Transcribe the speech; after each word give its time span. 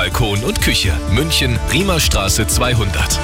Balkon 0.00 0.42
und 0.44 0.62
Küche. 0.62 0.98
München, 1.10 1.58
Riemerstraße 1.70 2.46
200. 2.46 3.20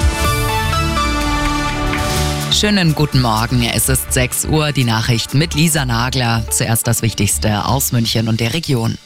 Schönen 2.53 2.93
guten 2.93 3.19
Morgen. 3.19 3.63
Es 3.63 3.89
ist 3.89 4.13
6 4.13 4.45
Uhr. 4.45 4.71
Die 4.73 4.83
Nachrichten 4.83 5.39
mit 5.39 5.55
Lisa 5.55 5.85
Nagler. 5.85 6.45
Zuerst 6.51 6.85
das 6.85 7.01
Wichtigste 7.01 7.65
aus 7.65 7.93
München 7.93 8.27
und 8.27 8.39
der 8.39 8.53
Region. 8.53 8.99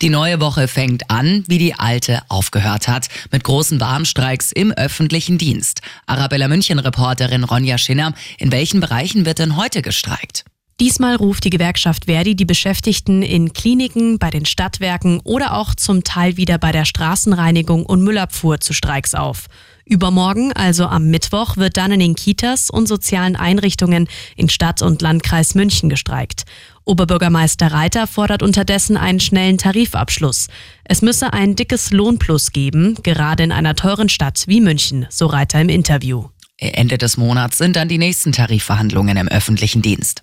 Die 0.00 0.08
neue 0.08 0.40
Woche 0.40 0.66
fängt 0.66 1.12
an, 1.12 1.44
wie 1.46 1.58
die 1.58 1.74
alte 1.74 2.22
aufgehört 2.28 2.88
hat, 2.88 3.06
mit 3.30 3.44
großen 3.44 3.78
Warnstreiks 3.78 4.50
im 4.50 4.72
öffentlichen 4.72 5.38
Dienst. 5.38 5.80
Arabella 6.06 6.48
München-Reporterin 6.48 7.44
Ronja 7.44 7.78
Schinner, 7.78 8.14
in 8.38 8.50
welchen 8.50 8.80
Bereichen 8.80 9.26
wird 9.26 9.38
denn 9.38 9.56
heute 9.56 9.80
gestreikt? 9.80 10.44
Diesmal 10.80 11.16
ruft 11.16 11.44
die 11.44 11.50
Gewerkschaft 11.50 12.06
Verdi 12.06 12.34
die 12.34 12.44
Beschäftigten 12.44 13.22
in 13.22 13.52
Kliniken, 13.52 14.18
bei 14.18 14.30
den 14.30 14.46
Stadtwerken 14.46 15.20
oder 15.22 15.54
auch 15.54 15.74
zum 15.74 16.02
Teil 16.02 16.36
wieder 16.36 16.58
bei 16.58 16.72
der 16.72 16.84
Straßenreinigung 16.84 17.86
und 17.86 18.02
Müllabfuhr 18.02 18.60
zu 18.60 18.72
Streiks 18.72 19.14
auf. 19.14 19.46
Übermorgen, 19.84 20.52
also 20.52 20.86
am 20.86 21.10
Mittwoch, 21.10 21.56
wird 21.56 21.76
dann 21.76 21.92
in 21.92 22.00
den 22.00 22.14
Kitas 22.14 22.70
und 22.70 22.86
sozialen 22.86 23.36
Einrichtungen 23.36 24.08
in 24.36 24.48
Stadt 24.48 24.80
und 24.80 25.02
Landkreis 25.02 25.54
München 25.54 25.88
gestreikt. 25.88 26.44
Oberbürgermeister 26.84 27.72
Reiter 27.72 28.06
fordert 28.06 28.42
unterdessen 28.42 28.96
einen 28.96 29.20
schnellen 29.20 29.58
Tarifabschluss. 29.58 30.48
Es 30.84 31.02
müsse 31.02 31.32
ein 31.32 31.56
dickes 31.56 31.90
Lohnplus 31.90 32.52
geben, 32.52 32.96
gerade 33.02 33.42
in 33.42 33.52
einer 33.52 33.74
teuren 33.74 34.08
Stadt 34.08 34.44
wie 34.46 34.60
München, 34.60 35.06
so 35.10 35.26
Reiter 35.26 35.60
im 35.60 35.68
Interview. 35.68 36.28
Ende 36.58 36.96
des 36.96 37.16
Monats 37.16 37.58
sind 37.58 37.76
dann 37.76 37.88
die 37.88 37.98
nächsten 37.98 38.32
Tarifverhandlungen 38.32 39.16
im 39.16 39.28
öffentlichen 39.28 39.82
Dienst. 39.82 40.22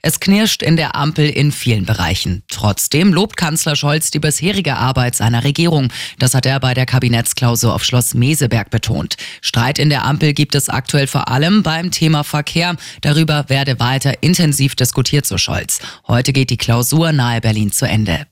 Es 0.00 0.20
knirscht 0.20 0.62
in 0.62 0.76
der 0.76 0.94
Ampel 0.94 1.28
in 1.28 1.50
vielen 1.50 1.84
Bereichen. 1.84 2.44
Trotzdem 2.48 3.12
lobt 3.12 3.36
Kanzler 3.36 3.74
Scholz 3.74 4.10
die 4.10 4.20
bisherige 4.20 4.76
Arbeit 4.76 5.16
seiner 5.16 5.42
Regierung. 5.42 5.92
Das 6.18 6.34
hat 6.34 6.46
er 6.46 6.60
bei 6.60 6.72
der 6.72 6.86
Kabinettsklausur 6.86 7.74
auf 7.74 7.84
Schloss 7.84 8.14
Meseberg 8.14 8.70
betont. 8.70 9.16
Streit 9.40 9.78
in 9.78 9.90
der 9.90 10.04
Ampel 10.04 10.34
gibt 10.34 10.54
es 10.54 10.68
aktuell 10.68 11.08
vor 11.08 11.28
allem 11.28 11.62
beim 11.62 11.90
Thema 11.90 12.22
Verkehr. 12.22 12.76
Darüber 13.00 13.48
werde 13.48 13.80
weiter 13.80 14.22
intensiv 14.22 14.76
diskutiert, 14.76 15.26
so 15.26 15.36
Scholz. 15.36 15.80
Heute 16.06 16.32
geht 16.32 16.50
die 16.50 16.56
Klausur 16.56 17.12
nahe 17.12 17.40
Berlin 17.40 17.72
zu 17.72 17.86
Ende. 17.86 18.26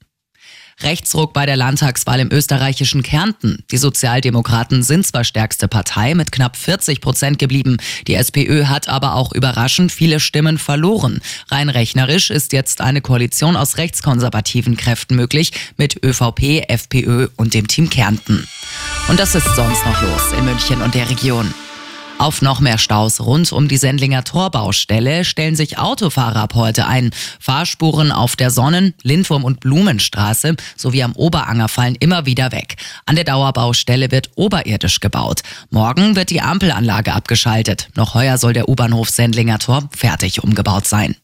Rechtsruck 0.82 1.32
bei 1.32 1.46
der 1.46 1.56
Landtagswahl 1.56 2.20
im 2.20 2.30
österreichischen 2.30 3.02
Kärnten. 3.02 3.64
Die 3.70 3.78
Sozialdemokraten 3.78 4.82
sind 4.82 5.06
zwar 5.06 5.24
stärkste 5.24 5.68
Partei 5.68 6.14
mit 6.14 6.32
knapp 6.32 6.56
40 6.56 7.00
Prozent 7.00 7.38
geblieben. 7.38 7.78
Die 8.06 8.14
SPÖ 8.14 8.66
hat 8.66 8.88
aber 8.88 9.14
auch 9.14 9.32
überraschend 9.32 9.90
viele 9.90 10.20
Stimmen 10.20 10.58
verloren. 10.58 11.20
Rein 11.48 11.70
rechnerisch 11.70 12.30
ist 12.30 12.52
jetzt 12.52 12.82
eine 12.82 13.00
Koalition 13.00 13.56
aus 13.56 13.78
rechtskonservativen 13.78 14.76
Kräften 14.76 15.16
möglich 15.16 15.52
mit 15.78 16.04
ÖVP, 16.04 16.68
FPÖ 16.68 17.28
und 17.36 17.54
dem 17.54 17.68
Team 17.68 17.88
Kärnten. 17.88 18.46
Und 19.08 19.18
das 19.18 19.34
ist 19.34 19.46
sonst 19.56 19.84
noch 19.86 20.02
los 20.02 20.32
in 20.36 20.44
München 20.44 20.82
und 20.82 20.94
der 20.94 21.08
Region. 21.08 21.54
Auf 22.18 22.40
noch 22.40 22.60
mehr 22.60 22.78
Staus 22.78 23.20
rund 23.20 23.52
um 23.52 23.68
die 23.68 23.76
Sendlinger 23.76 24.24
Torbaustelle 24.24 25.24
stellen 25.24 25.54
sich 25.54 25.78
Autofahrer 25.78 26.40
ab 26.40 26.54
heute 26.54 26.86
ein. 26.86 27.10
Fahrspuren 27.38 28.10
auf 28.10 28.36
der 28.36 28.50
Sonnen-, 28.50 28.94
Lindwurm- 29.02 29.44
und 29.44 29.60
Blumenstraße 29.60 30.56
sowie 30.76 31.02
am 31.02 31.12
Oberanger 31.12 31.68
fallen 31.68 31.94
immer 31.94 32.24
wieder 32.24 32.52
weg. 32.52 32.76
An 33.04 33.16
der 33.16 33.24
Dauerbaustelle 33.24 34.10
wird 34.10 34.30
oberirdisch 34.34 35.00
gebaut. 35.00 35.42
Morgen 35.70 36.16
wird 36.16 36.30
die 36.30 36.40
Ampelanlage 36.40 37.12
abgeschaltet. 37.12 37.90
Noch 37.96 38.14
heuer 38.14 38.38
soll 38.38 38.54
der 38.54 38.68
U-Bahnhof 38.68 39.10
Sendlinger 39.10 39.58
Tor 39.58 39.88
fertig 39.94 40.42
umgebaut 40.42 40.86
sein. 40.86 41.16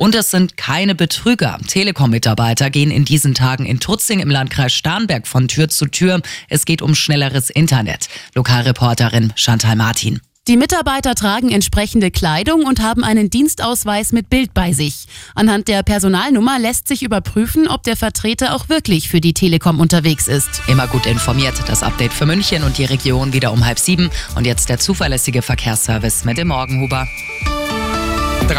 Und 0.00 0.14
es 0.14 0.30
sind 0.30 0.56
keine 0.56 0.94
Betrüger. 0.94 1.58
Telekom-Mitarbeiter 1.66 2.70
gehen 2.70 2.90
in 2.90 3.04
diesen 3.04 3.34
Tagen 3.34 3.66
in 3.66 3.80
Tutzing 3.80 4.20
im 4.20 4.30
Landkreis 4.30 4.72
Starnberg 4.72 5.26
von 5.26 5.46
Tür 5.46 5.68
zu 5.68 5.84
Tür. 5.84 6.22
Es 6.48 6.64
geht 6.64 6.80
um 6.80 6.94
schnelleres 6.94 7.50
Internet. 7.50 8.08
Lokalreporterin 8.34 9.34
Chantal 9.36 9.76
Martin. 9.76 10.22
Die 10.48 10.56
Mitarbeiter 10.56 11.14
tragen 11.14 11.50
entsprechende 11.50 12.10
Kleidung 12.10 12.64
und 12.64 12.80
haben 12.80 13.04
einen 13.04 13.28
Dienstausweis 13.28 14.12
mit 14.12 14.30
Bild 14.30 14.54
bei 14.54 14.72
sich. 14.72 15.04
Anhand 15.34 15.68
der 15.68 15.82
Personalnummer 15.82 16.58
lässt 16.58 16.88
sich 16.88 17.02
überprüfen, 17.02 17.68
ob 17.68 17.82
der 17.82 17.98
Vertreter 17.98 18.54
auch 18.54 18.70
wirklich 18.70 19.10
für 19.10 19.20
die 19.20 19.34
Telekom 19.34 19.80
unterwegs 19.80 20.28
ist. 20.28 20.62
Immer 20.66 20.86
gut 20.86 21.04
informiert. 21.04 21.62
Das 21.66 21.82
Update 21.82 22.14
für 22.14 22.24
München 22.24 22.62
und 22.62 22.78
die 22.78 22.86
Region 22.86 23.34
wieder 23.34 23.52
um 23.52 23.66
halb 23.66 23.78
sieben. 23.78 24.08
Und 24.34 24.46
jetzt 24.46 24.70
der 24.70 24.78
zuverlässige 24.78 25.42
Verkehrsservice 25.42 26.24
mit 26.24 26.38
dem 26.38 26.48
Morgenhuber. 26.48 27.06